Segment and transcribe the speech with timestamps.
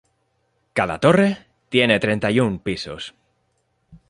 [0.73, 3.13] Cada torre tiene treinta y un pisos.